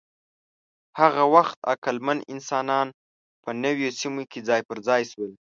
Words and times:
هغه 1.01 1.23
وخت 1.35 1.57
عقلمن 1.71 2.17
انسانان 2.33 2.87
په 3.43 3.49
نویو 3.63 3.89
سیمو 3.99 4.23
کې 4.31 4.39
ځای 4.49 4.61
پر 4.69 4.77
ځای 4.87 5.01
شول. 5.11 5.31